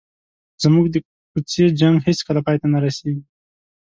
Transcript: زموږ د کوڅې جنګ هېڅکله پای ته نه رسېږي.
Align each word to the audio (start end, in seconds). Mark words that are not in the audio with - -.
زموږ 0.63 0.85
د 0.91 0.95
کوڅې 1.31 1.65
جنګ 1.79 1.95
هېڅکله 2.07 2.39
پای 2.45 2.57
ته 2.61 2.67
نه 2.73 2.79
رسېږي. 2.85 3.23